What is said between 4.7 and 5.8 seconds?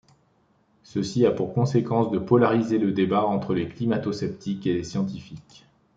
les scientifiques.